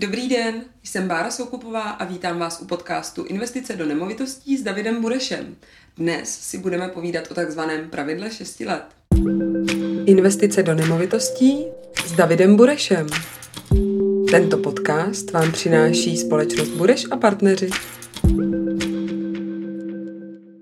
[0.00, 5.02] Dobrý den, jsem Bára Soukupová a vítám vás u podcastu Investice do nemovitostí s Davidem
[5.02, 5.56] Burešem.
[5.96, 8.82] Dnes si budeme povídat o takzvaném pravidle 6 let.
[10.06, 11.64] Investice do nemovitostí
[12.06, 13.06] s Davidem Burešem.
[14.30, 17.70] Tento podcast vám přináší společnost Bureš a partneři.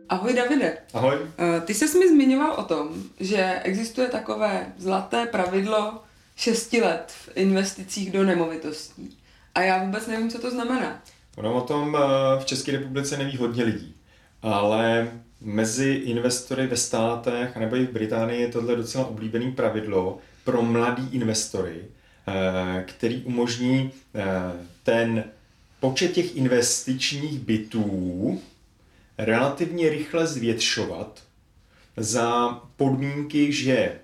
[0.09, 0.79] Ahoj Davide.
[0.95, 1.16] Ahoj.
[1.39, 2.89] Eh, ty jsi mi zmiňoval o tom,
[3.20, 6.02] že existuje takové zlaté pravidlo
[6.36, 9.18] 6 let v investicích do nemovitostí.
[9.59, 11.03] A já vůbec nevím, co to znamená.
[11.37, 13.95] Ono o tom eh, v České republice neví hodně lidí,
[14.43, 20.63] ale mezi investory ve státech nebo i v Británii je tohle docela oblíbený pravidlo pro
[20.63, 21.85] mladý investory,
[22.29, 24.23] eh, který umožní eh,
[24.83, 25.25] ten
[25.80, 28.41] počet těch investičních bytů
[29.19, 31.23] relativně rychle zvětšovat
[31.97, 33.99] za podmínky, že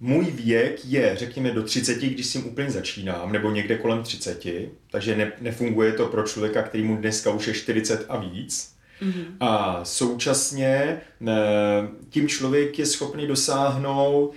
[0.00, 4.46] můj věk je, řekněme, do 30, když s tím úplně začínám, nebo někde kolem 30,
[4.90, 8.78] takže ne, nefunguje to pro člověka, který mu dneska už je 40 a víc.
[9.02, 9.24] Mm-hmm.
[9.40, 11.00] A současně
[12.10, 14.34] tím člověk je schopný dosáhnout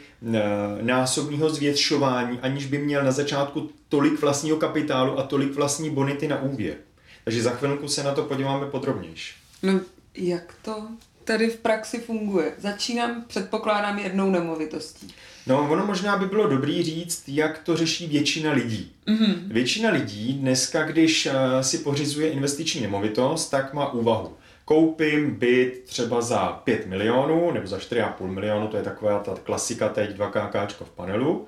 [0.82, 6.42] násobného zvětšování, aniž by měl na začátku tolik vlastního kapitálu a tolik vlastní bonity na
[6.42, 6.76] úvěr.
[7.24, 9.34] Takže za chvilku se na to podíváme podrobnější.
[9.64, 9.80] No,
[10.16, 10.88] jak to
[11.24, 12.54] tady v praxi funguje?
[12.58, 15.14] Začínám, předpokládám, jednou nemovitostí.
[15.48, 18.92] No, ono možná by bylo dobrý říct, jak to řeší většina lidí.
[19.08, 19.36] Mm-hmm.
[19.48, 24.34] Většina lidí dneska, když uh, si pořizuje investiční nemovitost, tak má úvahu.
[24.66, 29.90] Koupím byt třeba za 5 milionů nebo za 4,5 milionu, to je taková ta klasika
[29.90, 31.48] teď 2 KK v panelu.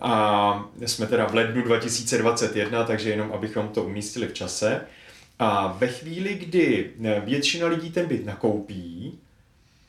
[0.00, 4.80] A jsme teda v lednu 2021, takže jenom abychom to umístili v čase.
[5.44, 9.18] A ve chvíli, kdy eh, většina lidí ten byt nakoupí,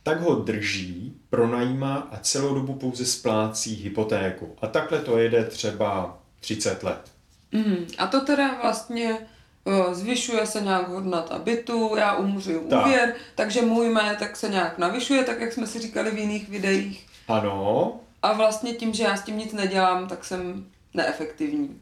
[0.03, 4.56] tak ho drží, pronajímá a celou dobu pouze splácí hypotéku.
[4.62, 7.12] A takhle to jede třeba 30 let.
[7.52, 9.17] Mm, a to teda vlastně
[9.92, 13.22] zvyšuje se nějak hodnota bytu, já umřu úvěr, tak.
[13.36, 17.08] takže můj majetek se nějak navyšuje, tak jak jsme si říkali v jiných videích.
[17.28, 18.00] Ano.
[18.22, 21.81] A vlastně tím, že já s tím nic nedělám, tak jsem neefektivní.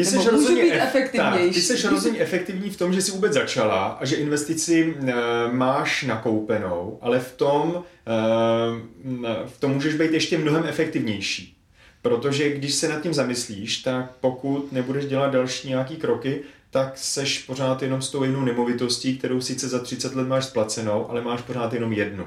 [0.00, 3.86] Ty jsi, rozhodně ef- tak, ty jsi rozhodně efektivní v tom, že jsi vůbec začala
[3.86, 5.12] a že investici e,
[5.52, 11.56] máš nakoupenou, ale v tom, e, v tom můžeš být ještě mnohem efektivnější.
[12.02, 16.40] Protože když se nad tím zamyslíš, tak pokud nebudeš dělat další nějaký kroky,
[16.70, 21.10] tak seš pořád jenom s tou jednou nemovitostí, kterou sice za 30 let máš splacenou,
[21.10, 22.26] ale máš pořád jenom jednu.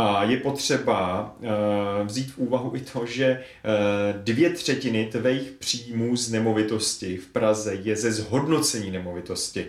[0.00, 6.16] A je potřeba uh, vzít v úvahu i to, že uh, dvě třetiny tvých příjmů
[6.16, 9.66] z nemovitosti v Praze je ze zhodnocení nemovitosti.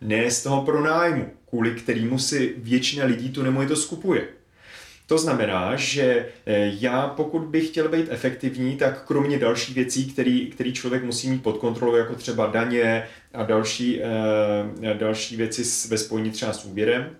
[0.00, 4.28] Ne z toho pronájmu, kvůli kterému si většina lidí tu nemovitost kupuje.
[5.06, 10.50] To znamená, že eh, já pokud bych chtěl být efektivní, tak kromě dalších věcí, který,
[10.50, 14.00] který člověk musí mít pod kontrolou, jako třeba daně a další,
[14.98, 17.16] další věci ve spojení třeba s úvěrem,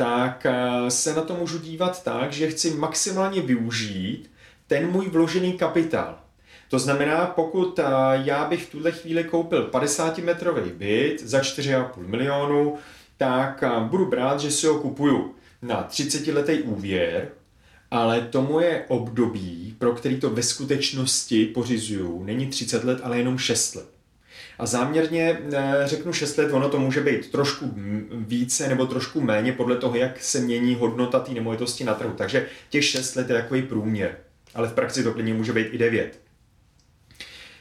[0.00, 4.30] tak eh, se na to můžu dívat tak, že chci maximálně využít
[4.66, 6.18] ten můj vložený kapitál.
[6.68, 12.78] To znamená, pokud eh, já bych v tuhle chvíli koupil 50-metrový byt za 4,5 milionu,
[13.16, 17.28] tak eh, budu brát, že si ho kupuju na 30-letý úvěr,
[17.90, 23.38] ale to moje období, pro který to ve skutečnosti pořizuju, není 30 let, ale jenom
[23.38, 23.99] 6 let.
[24.60, 27.74] A záměrně eh, řeknu 6 let, ono to může být trošku
[28.10, 32.12] více nebo trošku méně podle toho, jak se mění hodnota té nemovitosti na trhu.
[32.16, 34.16] Takže těch 6 let je takový průměr.
[34.54, 36.20] Ale v praxi to klidně může být i 9.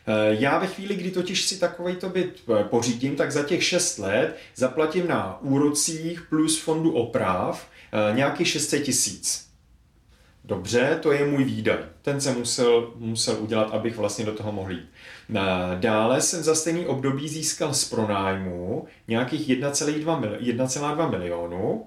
[0.08, 3.98] Eh, já ve chvíli, kdy totiž si takovýto byt eh, pořídím, tak za těch 6
[3.98, 7.70] let zaplatím na úrocích plus fondu oprav
[8.14, 9.50] nějakých 600 tisíc.
[10.44, 11.78] Dobře, to je můj výdaj.
[12.02, 14.90] Ten jsem musel, musel udělat, abych vlastně do toho mohl jít.
[15.80, 21.86] Dále jsem za stejný období získal z pronájmu nějakých 1,2 milionu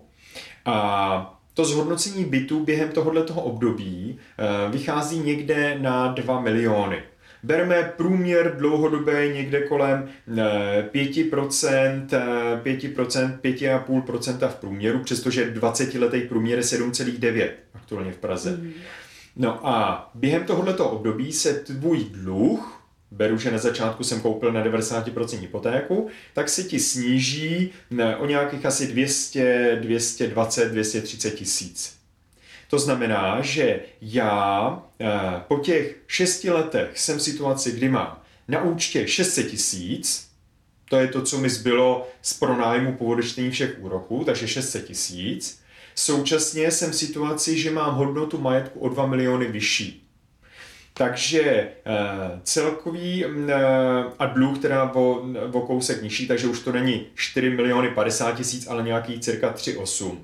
[0.65, 7.03] a to zhodnocení bytu během tohoto období eh, vychází někde na 2 miliony.
[7.43, 12.07] Berme průměr dlouhodobé někde kolem 5%,
[12.63, 18.51] 5%, 5,5% v průměru, přestože 20-letý průměr je 7,9 aktuálně v Praze.
[18.51, 18.73] Mm.
[19.37, 22.82] No a během tohoto období se tvůj dluh
[23.13, 27.71] beru, že na začátku jsem koupil na 90% hypotéku, tak se ti sníží
[28.19, 31.95] o nějakých asi 200, 220, 230 tisíc.
[32.71, 35.09] To znamená, že já eh,
[35.49, 40.29] po těch 6 letech jsem v situaci, kdy mám na účtě 600 tisíc,
[40.89, 43.17] to je to, co mi zbylo z pronájmu po
[43.51, 45.61] všech úroků, takže 600 tisíc.
[45.95, 50.09] Současně jsem v situaci, že mám hodnotu majetku o 2 miliony vyšší.
[50.95, 51.69] Takže
[52.43, 53.25] celkový
[54.19, 58.67] a dluh teda o, o kousek nižší, takže už to není 4 miliony 50 tisíc,
[58.67, 60.19] ale nějaký cirka 3,8.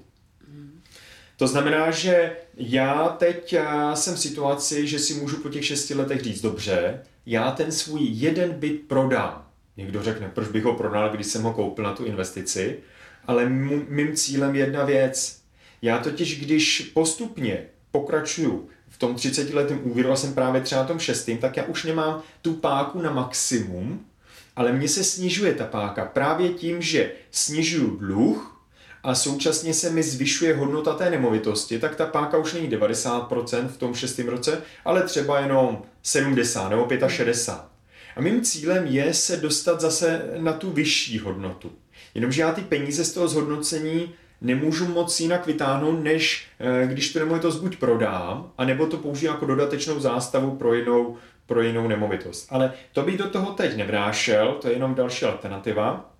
[1.37, 3.57] To znamená, že já teď
[3.95, 8.01] jsem v situaci, že si můžu po těch šesti letech říct, dobře, já ten svůj
[8.03, 9.47] jeden byt prodám.
[9.77, 12.79] Někdo řekne, proč bych ho prodal, když jsem ho koupil na tu investici,
[13.27, 13.49] ale
[13.89, 15.41] mým cílem je jedna věc.
[15.83, 18.69] Já totiž, když postupně pokračuju
[18.99, 22.23] tom 30 letém úvěru a jsem právě třeba na tom šestým, tak já už nemám
[22.43, 24.07] tu páku na maximum,
[24.57, 28.59] ale mně se snižuje ta páka právě tím, že snižuju dluh,
[29.03, 33.77] a současně se mi zvyšuje hodnota té nemovitosti, tak ta páka už není 90% v
[33.77, 37.63] tom šestém roce, ale třeba jenom 70 nebo 65.
[38.17, 41.73] A mým cílem je se dostat zase na tu vyšší hodnotu.
[42.15, 47.19] Jenomže já ty peníze z toho zhodnocení nemůžu moc jinak vytáhnout, než eh, když tu
[47.19, 52.47] nemovitost buď prodám, anebo to použiju jako dodatečnou zástavu pro jinou, pro jinou nemovitost.
[52.51, 56.11] Ale to bych do toho teď nevrášel, to je jenom další alternativa.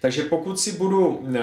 [0.00, 1.40] Takže pokud si budu, eh,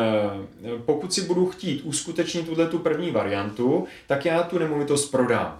[0.85, 5.59] pokud si budu chtít uskutečnit tuhle tu první variantu, tak já tu nemovitost prodám.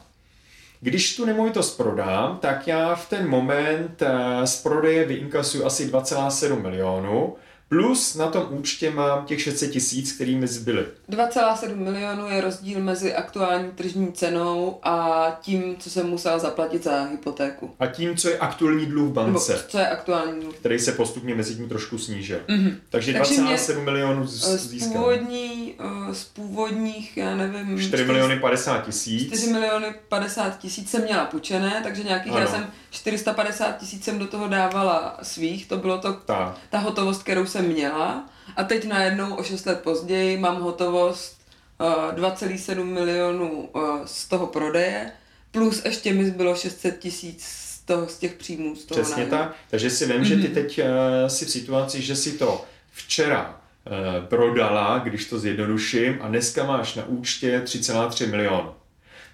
[0.81, 6.61] Když tu nemovitost prodám, tak já v ten moment eh, z prodeje vyinkasuju asi 2,7
[6.61, 7.35] milionů
[7.73, 10.85] Plus na tom účtě mám těch 600 tisíc, který mi zbyly.
[11.09, 17.03] 2,7 milionů je rozdíl mezi aktuální tržní cenou a tím, co jsem musel zaplatit za
[17.03, 17.75] hypotéku.
[17.79, 19.51] A tím, co je aktuální dluh v bance.
[19.53, 20.55] Nebo co je aktuální dluh.
[20.55, 22.39] Který se postupně mezi tím trošku snížil.
[22.47, 22.75] Mm-hmm.
[22.89, 24.91] Takže 2,7 milionů eh, získám.
[24.91, 27.77] Z, původní, eh, z původních, já nevím...
[27.77, 29.27] 4 4 miliony 50 tisíc.
[29.27, 32.41] 4 miliony 50 tisíc jsem měla půjčené, takže nějakých, ano.
[32.41, 37.23] já jsem 450 tisíc jsem do toho dávala svých, to bylo to, ta, ta hotovost,
[37.23, 38.29] kterou jsem měla.
[38.55, 41.41] A teď najednou o 6 let později mám hotovost
[41.79, 45.11] uh, eh, 2,7 milionů uh, z toho prodeje,
[45.51, 48.75] plus ještě mi zbylo 600 tisíc z, toho, z těch příjmů.
[48.75, 49.55] Z toho Přesně tak.
[49.69, 50.23] Takže si vím, mm-hmm.
[50.23, 50.53] že ty mhm.
[50.53, 50.85] teď uh,
[51.27, 56.95] si v situaci, že si to včera uh, prodala, když to zjednoduším, a dneska máš
[56.95, 58.73] na účtě 3,3 milionu.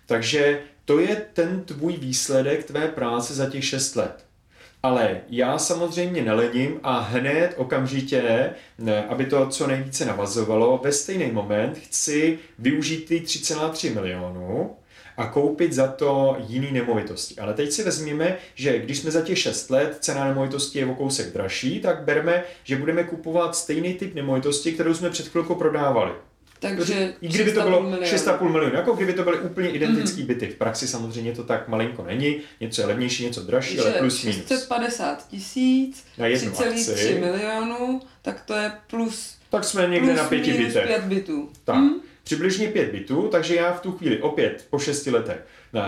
[0.06, 4.26] Takže to je ten tvůj výsledek tvé práce za těch 6 let.
[4.84, 8.50] Ale já samozřejmě nelením a hned okamžitě,
[9.10, 14.76] aby to co nejvíce navazovalo, ve stejný moment chci využít ty 3,3 milionů
[15.18, 17.36] a koupit za to jiný nemovitosti.
[17.36, 20.96] Ale teď si vezměme, že když jsme za těch 6 let, cena nemovitosti je o
[20.96, 26.12] kousek dražší, tak berme, že budeme kupovat stejný typ nemovitosti, kterou jsme před chvilkou prodávali.
[26.60, 30.26] Takže I kdyby to bylo 6,5 milionu, jako kdyby to byly úplně identické mm-hmm.
[30.26, 30.48] byty.
[30.48, 34.24] V praxi samozřejmě to tak malinko není, něco je levnější, něco dražší, Takže ale plus
[34.24, 34.38] minus.
[34.38, 40.88] 650 tisíc, 3,3 milionů, tak to je plus Tak jsme někde na pěti bytech.
[40.88, 41.50] pět bytů.
[41.64, 41.94] Tak, mm.
[42.24, 45.46] přibližně pět bytů, takže já v tu chvíli opět po šesti letech
[45.76, 45.82] eh,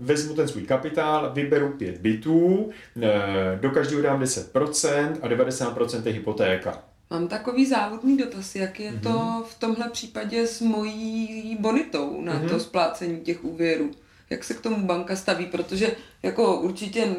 [0.00, 2.70] vezmu ten svůj kapitál, vyberu pět bytů,
[3.02, 6.89] eh, do každého dám 10% a 90% je hypotéka.
[7.10, 9.00] Mám takový závodný dotaz, jak je mm-hmm.
[9.00, 9.42] to mhm.
[9.42, 12.48] v tomhle případě s mojí bonitou na mm-hmm.
[12.48, 13.90] to splácení těch úvěrů.
[14.30, 17.16] Jak se k tomu banka staví, protože jako určitě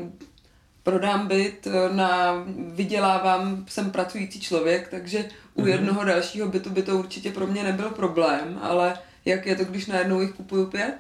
[0.83, 5.67] prodám byt, na, vydělávám, jsem pracující člověk, takže u mm-hmm.
[5.67, 9.85] jednoho dalšího bytu by to určitě pro mě nebyl problém, ale jak je to, když
[9.85, 10.95] najednou jich kupuju pět?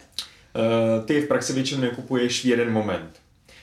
[0.55, 3.19] Uh, ty v praxi většinou nekupuješ v jeden moment.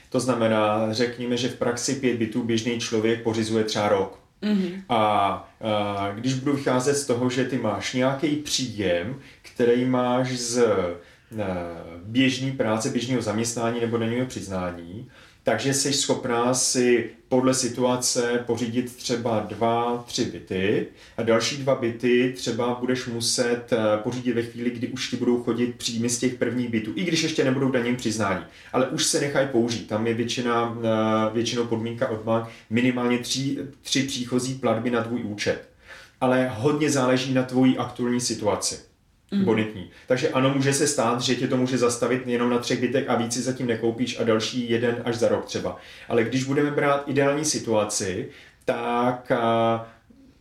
[0.09, 4.18] To znamená, řekněme, že v praxi pět bytů běžný člověk pořizuje třeba rok.
[4.43, 4.83] Mm-hmm.
[4.89, 4.99] A,
[5.61, 10.95] a když budu vycházet z toho, že ty máš nějaký příjem, který máš z e,
[12.03, 15.09] běžné práce, běžného zaměstnání nebo daňového přiznání,
[15.49, 20.87] takže jsi schopná si podle situace pořídit třeba dva, tři byty
[21.17, 25.43] a další dva byty třeba budeš muset eh, pořídit ve chvíli, kdy už ti budou
[25.43, 28.43] chodit příjmy z těch prvních bytů, i když ještě nebudou daním přiznání.
[28.73, 29.87] Ale už se nechají použít.
[29.87, 35.23] Tam je většina, eh, většinou podmínka od bank minimálně tři, tři příchozí platby na tvůj
[35.23, 35.69] účet.
[36.21, 38.88] Ale hodně záleží na tvojí aktuální situaci
[39.31, 39.45] mm.
[39.45, 39.89] bonitní.
[40.07, 43.15] Takže ano, může se stát, že tě to může zastavit jenom na třech bytech a
[43.15, 45.77] víc si zatím nekoupíš a další jeden až za rok třeba.
[46.09, 48.29] Ale když budeme brát ideální situaci,
[48.65, 49.87] tak a,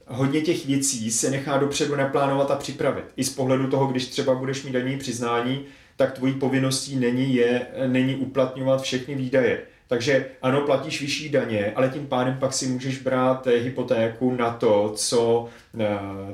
[0.07, 3.05] hodně těch věcí se nechá dopředu naplánovat a připravit.
[3.17, 5.65] I z pohledu toho, když třeba budeš mít daní přiznání,
[5.97, 9.63] tak tvojí povinností není, je, není uplatňovat všechny výdaje.
[9.89, 14.93] Takže ano, platíš vyšší daně, ale tím pádem pak si můžeš brát hypotéku na to,
[14.97, 15.49] co,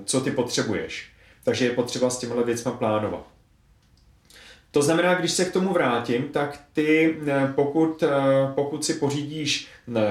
[0.04, 1.13] co ty potřebuješ.
[1.44, 3.26] Takže je potřeba s těmihle věcmi plánovat.
[4.70, 8.08] To znamená, když se k tomu vrátím, tak ty, eh, pokud, eh,
[8.54, 10.02] pokud si pořídíš eh,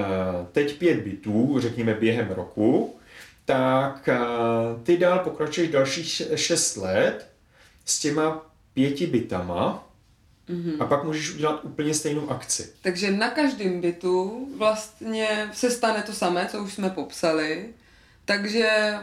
[0.52, 2.96] teď pět bytů, řekněme během roku,
[3.44, 4.08] tak
[4.82, 7.30] ty dál pokračuješ dalších šest let
[7.84, 9.84] s těma pěti bytama
[10.48, 10.82] Mm-hmm.
[10.82, 12.72] A pak můžeš udělat úplně stejnou akci.
[12.82, 17.68] Takže na každém bytu vlastně se stane to samé, co už jsme popsali.
[18.24, 18.94] Takže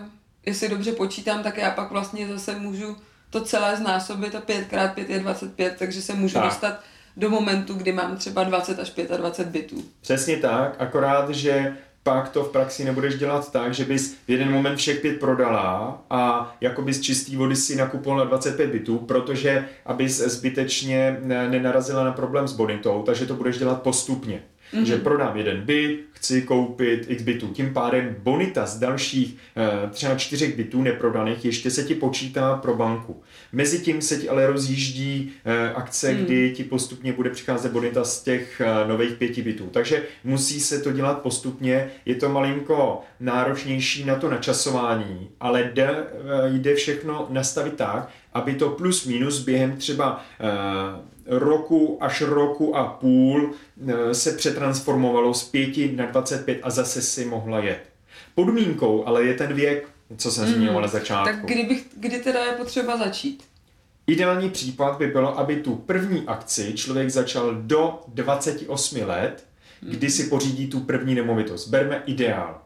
[0.45, 2.95] jestli dobře počítám, tak já pak vlastně zase můžu
[3.29, 6.43] to celé znásobit a 5x5 je 25, takže se můžu tak.
[6.43, 6.79] dostat
[7.17, 9.83] do momentu, kdy mám třeba 20 až 25 bytů.
[10.01, 14.51] Přesně tak, akorát, že pak to v praxi nebudeš dělat tak, že bys v jeden
[14.51, 19.67] moment všech pět prodala a jako bys čistý vody si nakupoval na 25 bytů, protože
[19.85, 24.43] abys zbytečně nenarazila na problém s bonitou, takže to budeš dělat postupně.
[24.73, 24.83] Mm-hmm.
[24.83, 27.47] Že prodám jeden byt, chci koupit x bytů.
[27.47, 32.75] Tím pádem bonita z dalších eh, třeba čtyřech bytů neprodaných ještě se ti počítá pro
[32.75, 33.23] banku.
[33.51, 36.25] Mezitím se ti ale rozjíždí eh, akce, mm.
[36.25, 39.69] kdy ti postupně bude přicházet bonita z těch eh, nových pěti bytů.
[39.71, 41.89] Takže musí se to dělat postupně.
[42.05, 46.03] Je to malinko náročnější na to načasování, ale jde,
[46.47, 50.25] jde všechno nastavit tak, aby to plus minus během třeba
[51.25, 53.53] roku až roku a půl
[53.87, 57.83] eh, se přetransformovalo z 5 na 25 a zase si mohla jet.
[58.35, 61.35] Podmínkou ale je ten věk, co jsem zmínil mm, na začátku.
[61.35, 63.43] Tak kdybych, kdy teda je potřeba začít?
[64.07, 69.45] Ideální případ by bylo, aby tu první akci člověk začal do 28 let,
[69.81, 71.67] kdy si pořídí tu první nemovitost.
[71.67, 72.61] Berme ideál.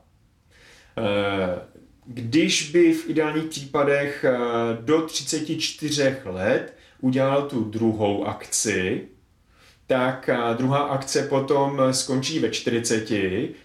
[0.97, 1.61] Eh,
[2.07, 4.37] když by v ideálních případech eh,
[4.81, 9.07] do 34 let udělal tu druhou akci,
[9.87, 13.09] tak druhá akce potom skončí ve 40,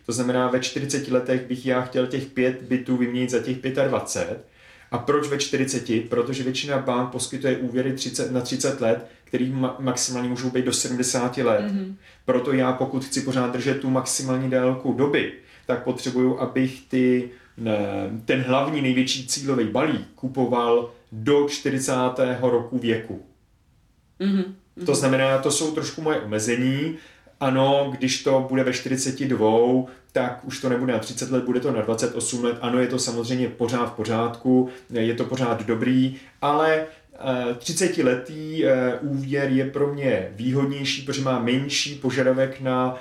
[0.07, 4.45] to znamená ve 40 letech bych já chtěl těch 5 bytů vyměnit za těch 25.
[4.91, 6.09] A proč ve 40?
[6.09, 10.73] Protože většina bank poskytuje úvěry 30, na 30 let, který ma- maximálně můžou být do
[10.73, 11.65] 70 let.
[11.65, 11.95] Mm-hmm.
[12.25, 15.33] Proto já, pokud chci pořád držet tu maximální délku doby,
[15.67, 17.31] tak potřebuju, abych ty,
[18.25, 21.93] ten hlavní největší cílový balík kupoval do 40.
[22.41, 23.23] roku věku.
[24.21, 24.45] Mm-hmm.
[24.87, 26.97] To znamená, to jsou trošku moje omezení.
[27.41, 29.49] Ano, když to bude ve 42,
[30.13, 32.59] tak už to nebude na 30 let, bude to na 28 let.
[32.61, 36.87] Ano, je to samozřejmě pořád v pořádku, je to pořád dobrý, ale
[37.59, 42.97] 30-letý eh, eh, úvěr je pro mě výhodnější, protože má menší požadavek na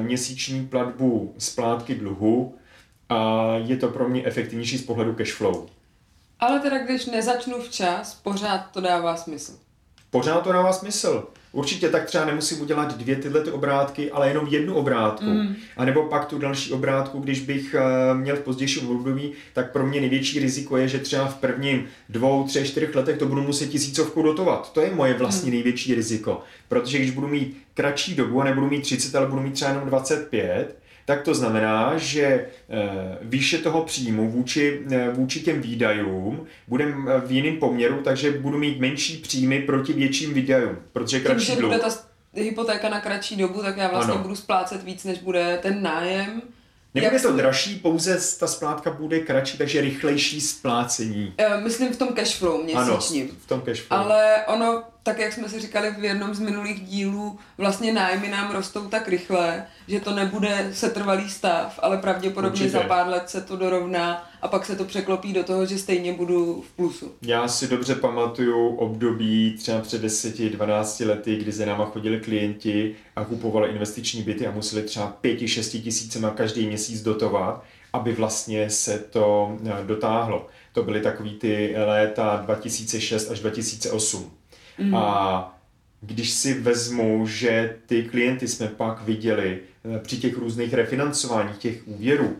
[0.00, 2.54] měsíční platbu splátky dluhu
[3.08, 5.66] a je to pro mě efektivnější z pohledu cash flow.
[6.40, 9.52] Ale teda když nezačnu včas, pořád to dává smysl
[10.14, 11.24] pořád to dává smysl.
[11.52, 15.24] Určitě tak třeba nemusím udělat dvě tyhle ty obrátky, ale jenom jednu obrátku.
[15.24, 15.56] Mm.
[15.76, 19.86] A nebo pak tu další obrátku, když bych uh, měl v pozdějším období, tak pro
[19.86, 23.66] mě největší riziko je, že třeba v prvním dvou, třech, čtyřech letech to budu muset
[23.66, 24.72] tisícovku dotovat.
[24.72, 25.54] To je moje vlastní mm.
[25.54, 26.42] největší riziko.
[26.68, 29.88] Protože když budu mít kratší dobu a nebudu mít 30, ale budu mít třeba jenom
[29.88, 32.48] 25, tak to znamená, že eh,
[33.22, 38.58] výše toho příjmu vůči, eh, vůči těm výdajům bude eh, v jiném poměru, takže budu
[38.58, 41.88] mít menší příjmy proti větším výdajům, protože kratší Tím, že bude ta
[42.34, 44.22] hypotéka na kratší dobu, tak já vlastně ano.
[44.22, 46.42] budu splácet víc, než bude ten nájem.
[46.94, 51.34] Nebude to dražší, pouze ta splátka bude kratší, takže rychlejší splácení.
[51.62, 53.22] Myslím v tom cashflow měsíčním.
[53.24, 54.00] Ano, v tom cashflow.
[54.00, 58.52] Ale ono tak jak jsme si říkali v jednom z minulých dílů, vlastně nájmy nám
[58.52, 62.70] rostou tak rychle, že to nebude setrvalý stav, ale pravděpodobně Určitě.
[62.70, 66.12] za pár let se to dorovná a pak se to překlopí do toho, že stejně
[66.12, 67.12] budu v plusu.
[67.22, 73.24] Já si dobře pamatuju období třeba před 10-12 lety, kdy za náma chodili klienti a
[73.24, 79.56] kupovali investiční byty a museli třeba 5-6 tisícema každý měsíc dotovat, aby vlastně se to
[79.66, 80.46] eh, dotáhlo.
[80.72, 84.30] To byly takový ty léta 2006 až 2008.
[84.78, 84.94] Mm.
[84.94, 85.58] A
[86.00, 91.88] když si vezmu, že ty klienty jsme pak viděli eh, při těch různých refinancováních těch
[91.88, 92.36] úvěrů,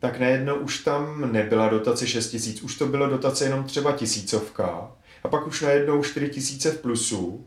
[0.00, 4.92] tak najednou už tam nebyla dotace 6 tisíc, už to byla dotace jenom třeba tisícovka
[5.22, 7.46] a pak už najednou 4 tisíce v plusu.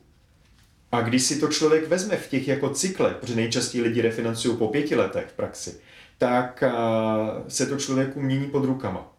[0.91, 4.67] A když si to člověk vezme v těch jako cyklech, protože nejčastěji lidi refinancují po
[4.67, 5.79] pěti letech v praxi,
[6.17, 6.71] tak eh,
[7.47, 9.11] se to člověku mění pod rukama.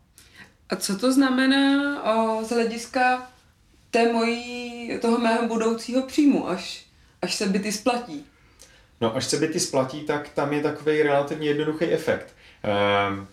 [0.69, 3.32] A co to znamená o, z hlediska
[3.93, 6.87] té mojí, toho mého budoucího příjmu, až,
[7.23, 8.25] až se byty splatí.
[9.01, 12.35] No, až se byty splatí, tak tam je takový relativně jednoduchý efekt.
[13.11, 13.27] Um,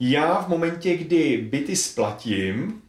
[0.00, 2.82] já v momentě, kdy byty splatím,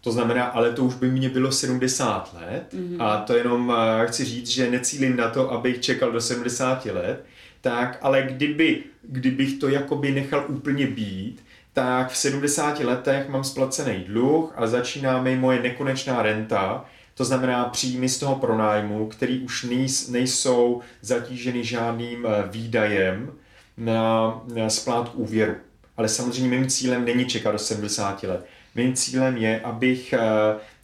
[0.00, 3.02] to znamená, ale to už by mě bylo 70 let mm-hmm.
[3.02, 7.24] a to jenom uh, chci říct, že necílím na to, abych čekal do 70 let,
[7.60, 14.04] tak ale kdyby, kdybych to jakoby nechal úplně být, tak v 70 letech mám splacený
[14.04, 19.66] dluh a začíná mi moje nekonečná renta, to znamená příjmy z toho pronájmu, který už
[20.08, 23.32] nejsou zatíženy žádným eh, výdajem
[23.76, 25.54] na, splátku úvěru.
[25.96, 28.46] Ale samozřejmě mým cílem není čekat do 70 let.
[28.74, 30.14] Mým cílem je, abych,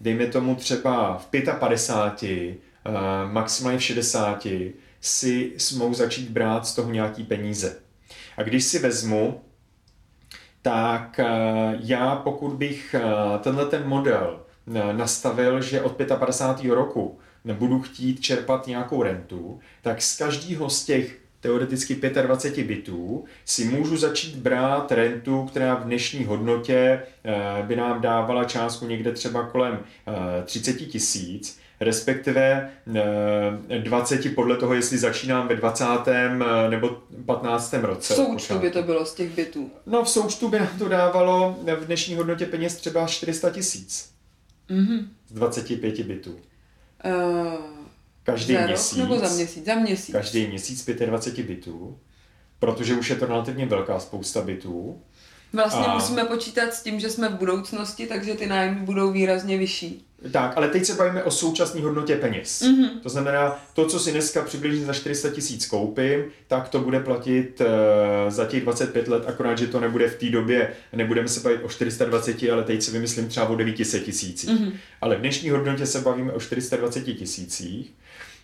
[0.00, 1.26] dejme tomu třeba v
[1.59, 2.57] 55,
[3.33, 4.47] maximálně v 60,
[5.00, 7.76] si mohu začít brát z toho nějaký peníze.
[8.37, 9.40] A když si vezmu,
[10.62, 11.21] tak
[11.81, 12.95] já pokud bych
[13.41, 14.41] tenhle ten model
[14.93, 16.71] nastavil, že od 55.
[16.75, 23.65] roku nebudu chtít čerpat nějakou rentu, tak z každého z těch teoreticky 25 bitů si
[23.65, 29.47] můžu začít brát rentu, která v dnešní hodnotě eh, by nám dávala částku někde třeba
[29.47, 29.79] kolem
[30.45, 32.71] 30 eh, tisíc, respektive
[33.83, 35.85] 20 eh, podle toho, jestli začínám ve 20.
[36.69, 37.73] nebo 15.
[37.73, 38.15] roce.
[38.15, 39.71] V součtu by to bylo z těch bytů.
[39.87, 44.11] No v součtu by nám to dávalo v dnešní hodnotě peněz třeba 400 tisíc.
[44.71, 45.09] Mm-hmm.
[45.29, 46.37] Z 25 bytů.
[47.05, 47.53] Uh,
[48.23, 48.99] každý za měsíc.
[48.99, 49.65] Rok nebo za měsíc?
[49.65, 50.13] Za měsíc.
[50.13, 51.99] Každý měsíc 25 bytů,
[52.59, 55.03] protože už je to relativně velká spousta bytů.
[55.52, 55.95] Vlastně a...
[55.95, 60.05] musíme počítat s tím, že jsme v budoucnosti, takže ty nájmy budou výrazně vyšší.
[60.33, 62.62] Tak, ale teď se bavíme o současné hodnotě peněz.
[62.62, 63.00] Mm-hmm.
[63.02, 67.61] To znamená, to, co si dneska přibližně za 400 tisíc koupím, tak to bude platit
[67.61, 67.67] uh,
[68.31, 71.69] za těch 25 let, akorát, že to nebude v té době, nebudeme se bavit o
[71.69, 74.50] 420, ale teď si vymyslím třeba o 900 tisících.
[74.50, 74.73] Mm-hmm.
[75.00, 77.93] Ale v dnešní hodnotě se bavíme o 420 tisících.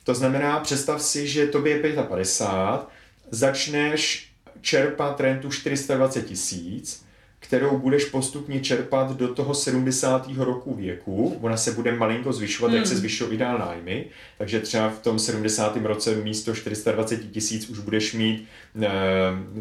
[0.05, 2.89] To znamená, představ si, že tobě je 55,
[3.31, 7.05] začneš čerpat rentu 420 tisíc,
[7.39, 10.29] kterou budeš postupně čerpat do toho 70.
[10.37, 11.39] roku věku.
[11.41, 12.77] Ona se bude malinko zvyšovat, hmm.
[12.77, 14.07] jak se zvyšují dál nájmy.
[14.39, 15.77] Takže třeba v tom 70.
[15.77, 18.49] roce místo 420 tisíc už budeš mít
[18.83, 18.89] e,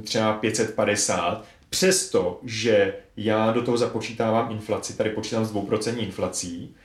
[0.02, 1.46] třeba 550.
[1.70, 6.76] Přesto, že já do toho započítávám inflaci, tady počítám s 2% inflací,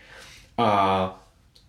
[0.59, 1.28] a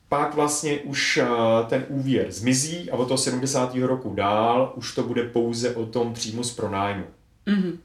[0.09, 1.27] pak vlastně už eh,
[1.69, 3.75] ten úvěr zmizí a od toho 70.
[3.75, 7.03] roku dál už to bude pouze o tom příjmu z pronájmu.
[7.47, 7.77] Mm-hmm.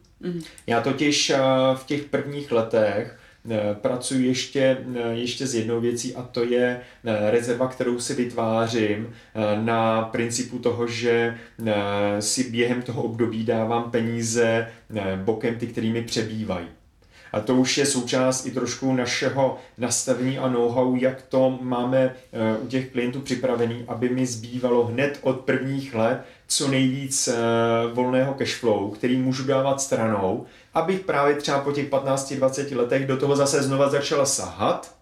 [0.66, 1.38] Já totiž eh,
[1.74, 3.18] v těch prvních letech
[3.50, 4.78] eh, pracuji ještě,
[5.10, 6.80] ještě s jednou věcí a to je
[7.30, 9.14] rezerva, kterou si vytvářím
[9.64, 11.38] na principu toho, že
[12.20, 14.68] si během toho období dávám peníze
[15.24, 16.66] bokem, ty, kterými přebývají.
[17.34, 21.98] A to už je součást i trošku našeho nastavení a know-how, jak to máme
[22.32, 27.34] eh, u těch klientů připravený, aby mi zbývalo hned od prvních let co nejvíc eh,
[27.92, 33.36] volného cashflow, který můžu dávat stranou, abych právě třeba po těch 15-20 letech do toho
[33.36, 34.94] zase znova začala sahat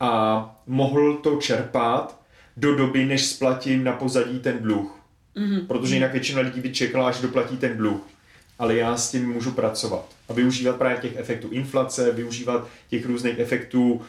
[0.00, 2.20] a mohl to čerpat
[2.56, 5.00] do doby, než splatím na pozadí ten dluh.
[5.36, 5.66] Mm-hmm.
[5.66, 8.13] Protože jinak většina lidí by čekala, až doplatí ten dluh
[8.58, 10.06] ale já s tím můžu pracovat.
[10.28, 14.00] A využívat právě těch efektů inflace, využívat těch různých efektů,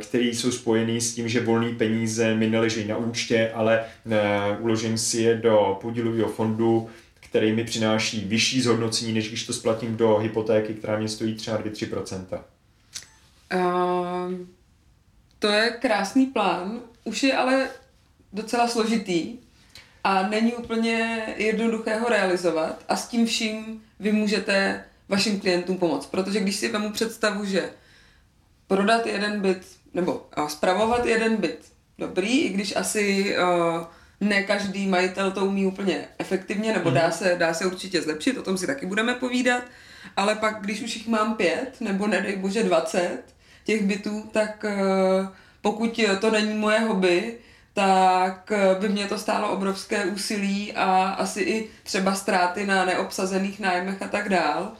[0.00, 3.84] které jsou spojené s tím, že volné peníze mi neleží na účtě, ale
[4.60, 6.88] uložím si je do podílového fondu,
[7.20, 11.58] který mi přináší vyšší zhodnocení, než když to splatím do hypotéky, která mě stojí třeba
[11.58, 12.40] 2-3%.
[13.54, 14.32] Uh,
[15.38, 17.68] to je krásný plán, už je ale
[18.32, 19.38] docela složitý,
[20.04, 26.06] a není úplně jednoduché ho realizovat a s tím vším vy můžete vašim klientům pomoct.
[26.06, 27.70] Protože když si vemu představu, že
[28.66, 33.84] prodat jeden byt nebo spravovat jeden byt dobrý, i když asi uh,
[34.20, 37.12] ne každý majitel to umí úplně efektivně, nebo dá mhm.
[37.12, 39.62] se, dá se určitě zlepšit, o tom si taky budeme povídat,
[40.16, 43.22] ale pak, když už jich mám pět, nebo nedej bože dvacet
[43.64, 45.26] těch bytů, tak uh,
[45.60, 47.38] pokud to není moje hobby,
[47.78, 53.60] tak eh, by mě to stálo obrovské úsilí a asi i třeba ztráty na neobsazených
[53.60, 54.72] nájmech a tak dál.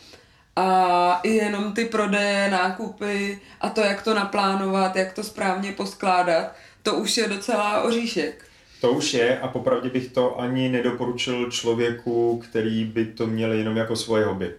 [0.57, 6.55] A i jenom ty prodeje, nákupy a to, jak to naplánovat, jak to správně poskládat,
[6.83, 8.45] to už je docela oříšek.
[8.81, 13.77] To už je a popravdě bych to ani nedoporučil člověku, který by to měl jenom
[13.77, 14.55] jako svoje hobby.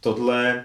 [0.00, 0.64] Tohle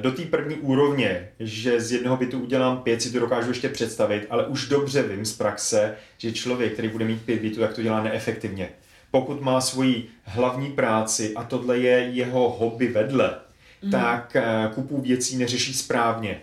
[0.00, 4.26] do té první úrovně, že z jednoho bytu udělám pět, si to dokážu ještě představit,
[4.30, 7.82] ale už dobře vím z praxe, že člověk, který bude mít pět bytů, tak to
[7.82, 8.68] dělá neefektivně.
[9.10, 13.34] Pokud má svoji hlavní práci a tohle je jeho hobby vedle,
[13.82, 13.90] mm.
[13.90, 16.40] tak eh, kupu věcí neřeší správně.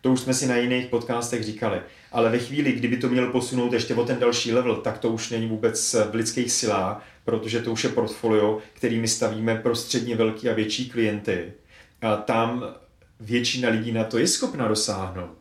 [0.00, 1.80] To už jsme si na jiných podcastech říkali.
[2.12, 5.30] Ale ve chvíli, kdyby to měl posunout ještě o ten další level, tak to už
[5.30, 10.48] není vůbec v lidských silách, protože to už je portfolio, kterými stavíme pro středně velký
[10.48, 11.52] a větší klienty
[12.24, 12.64] tam
[13.20, 15.36] většina lidí na to je schopna dosáhnout.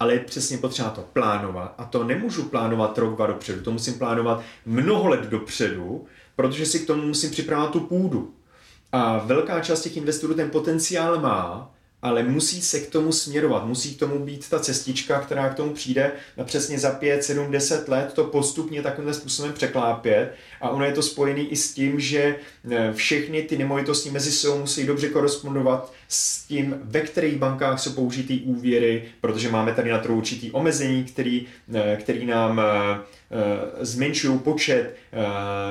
[0.00, 3.94] Ale je přesně potřeba to plánovat a to nemůžu plánovat rok, dva dopředu, to musím
[3.94, 8.34] plánovat mnoho let dopředu, protože si k tomu musím připravovat tu půdu.
[8.92, 11.70] A velká část těch investorů ten potenciál má,
[12.02, 15.72] ale musí se k tomu směrovat, musí k tomu být ta cestička, která k tomu
[15.74, 20.34] přijde a přesně za 5, 7, 10 let to postupně takovým způsobem překlápět.
[20.60, 22.36] A ono je to spojené i s tím, že
[22.70, 27.92] eh, všechny ty nemovitosti mezi sebou musí dobře korespondovat s tím, ve kterých bankách jsou
[27.92, 33.00] použitý úvěry, protože máme tady na to určitý omezení, který, eh, který nám eh,
[33.80, 34.96] zmenšují počet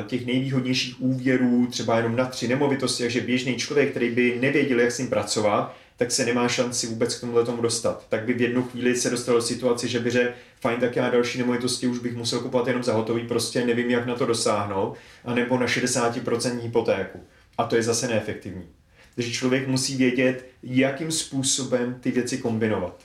[0.07, 4.91] těch nejvýhodnějších úvěrů, třeba jenom na tři nemovitosti, takže běžný člověk, který by nevěděl, jak
[4.91, 8.05] s ním pracovat, tak se nemá šanci vůbec k tomuhle tomu dostat.
[8.10, 11.10] Tak by v jednu chvíli se dostal do situace, že by řekl, fajn, tak já
[11.10, 14.97] další nemovitosti už bych musel kupovat jenom za hotový, prostě nevím, jak na to dosáhnout,
[15.25, 17.23] anebo na 60% hypotéku.
[17.57, 18.69] A to je zase neefektivní.
[19.15, 22.95] Takže člověk musí vědět, jakým způsobem ty věci kombinovat.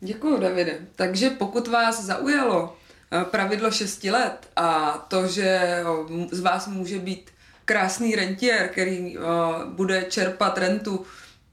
[0.00, 0.78] Děkuji, Davide.
[0.96, 2.76] Takže pokud vás zaujalo
[3.12, 5.60] eh, pravidlo 6 let a to, že
[6.30, 7.30] z vás může být
[7.64, 9.20] krásný rentier, který eh,
[9.66, 11.06] bude čerpat rentu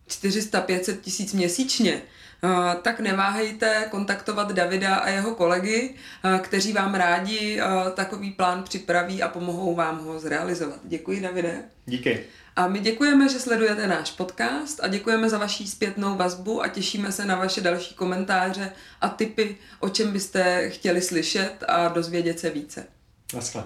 [0.10, 2.02] 400-500 tisíc měsíčně,
[2.44, 2.48] eh,
[2.82, 9.24] tak neváhejte kontaktovat Davida a jeho kolegy, eh, kteří vám rádi eh, takový plán připraví
[9.24, 10.80] a pomohou vám ho zrealizovat.
[10.84, 11.64] Děkuji, Davide.
[11.86, 12.26] Díky.
[12.56, 17.12] A my děkujeme, že sledujete náš podcast a děkujeme za vaši zpětnou vazbu a těšíme
[17.12, 22.50] se na vaše další komentáře a tipy, o čem byste chtěli slyšet a dozvědět se
[22.50, 22.88] více.
[23.34, 23.64] Naschle.